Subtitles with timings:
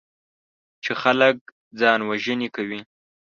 [0.83, 1.37] چې خلک
[1.79, 2.79] ځانوژنې کوي.